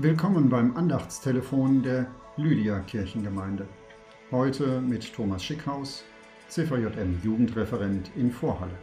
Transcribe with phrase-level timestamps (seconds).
[0.00, 2.06] Willkommen beim Andachtstelefon der
[2.36, 3.66] Lydia Kirchengemeinde.
[4.30, 6.04] Heute mit Thomas Schickhaus,
[6.46, 8.78] CVJM Jugendreferent in Vorhalle.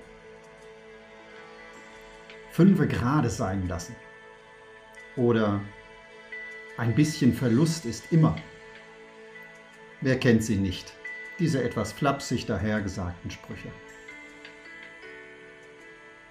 [2.51, 3.95] Fünfe gerade sein lassen.
[5.15, 5.61] Oder
[6.75, 8.35] ein bisschen Verlust ist immer.
[10.01, 10.91] Wer kennt sie nicht,
[11.39, 13.69] diese etwas flapsig dahergesagten Sprüche?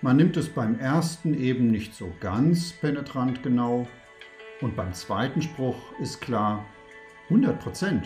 [0.02, 3.88] Man nimmt es beim ersten eben nicht so ganz penetrant genau
[4.64, 6.64] und beim zweiten Spruch ist klar,
[7.28, 8.02] 100%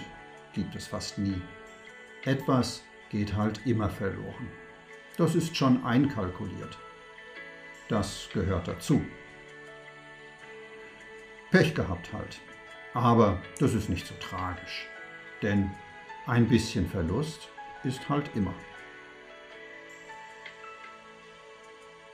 [0.53, 1.41] gibt es fast nie.
[2.25, 4.49] Etwas geht halt immer verloren.
[5.17, 6.77] Das ist schon einkalkuliert.
[7.89, 9.01] Das gehört dazu.
[11.53, 12.41] Pech gehabt halt.
[12.93, 14.89] Aber das ist nicht so tragisch.
[15.43, 15.71] Denn
[16.27, 17.49] ein bisschen Verlust
[17.85, 18.55] ist halt immer.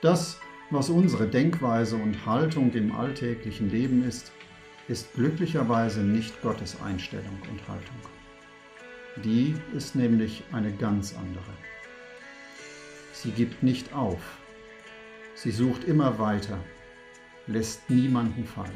[0.01, 0.39] Das
[0.71, 4.31] was unsere Denkweise und Haltung im alltäglichen Leben ist,
[4.87, 7.97] ist glücklicherweise nicht Gottes Einstellung und Haltung.
[9.23, 11.53] Die ist nämlich eine ganz andere.
[13.13, 14.21] Sie gibt nicht auf.
[15.35, 16.59] Sie sucht immer weiter,
[17.47, 18.71] lässt niemanden fallen.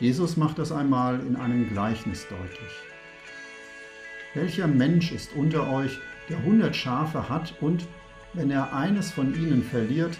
[0.00, 2.72] Jesus macht das einmal in einem Gleichnis deutlich.
[4.34, 7.86] Welcher Mensch ist unter euch, der hundert Schafe hat und
[8.34, 10.18] wenn er eines von ihnen verliert,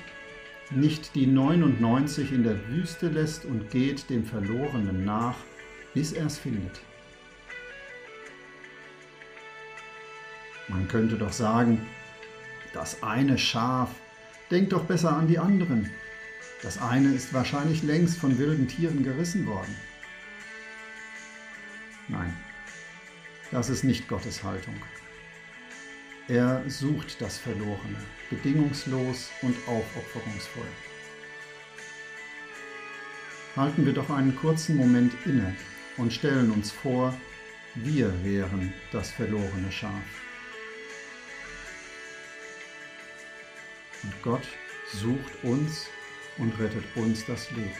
[0.70, 5.36] nicht die 99 in der Wüste lässt und geht dem Verlorenen nach,
[5.94, 6.80] bis er es findet.
[10.68, 11.86] Man könnte doch sagen,
[12.74, 13.90] das eine Schaf,
[14.50, 15.90] denkt doch besser an die anderen.
[16.62, 19.74] Das eine ist wahrscheinlich längst von wilden Tieren gerissen worden.
[22.08, 22.34] Nein,
[23.50, 24.74] das ist nicht Gottes Haltung.
[26.28, 30.68] Er sucht das Verlorene, bedingungslos und aufopferungsvoll.
[33.56, 35.56] Halten wir doch einen kurzen Moment inne
[35.96, 37.18] und stellen uns vor,
[37.76, 39.90] wir wären das verlorene Schaf.
[44.02, 44.46] Und Gott
[44.92, 45.86] sucht uns
[46.36, 47.72] und rettet uns das Leben.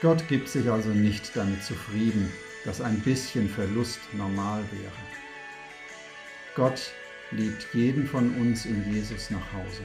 [0.00, 2.32] Gott gibt sich also nicht damit zufrieden,
[2.66, 4.92] dass ein bisschen Verlust normal wäre.
[6.56, 6.90] Gott
[7.30, 9.82] liebt jeden von uns in Jesus nach Hause,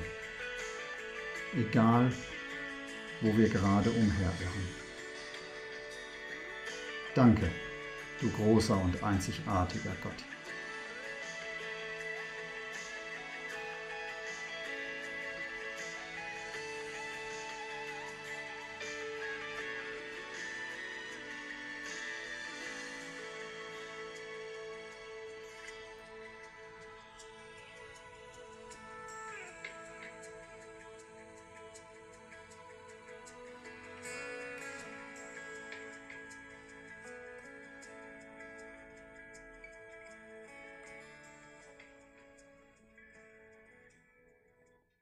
[1.56, 2.12] egal
[3.22, 4.68] wo wir gerade umherirren.
[7.14, 7.50] Danke,
[8.20, 10.41] du großer und einzigartiger Gott.